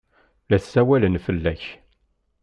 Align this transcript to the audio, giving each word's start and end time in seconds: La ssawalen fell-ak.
La 0.49 0.57
ssawalen 0.59 1.21
fell-ak. 1.25 1.63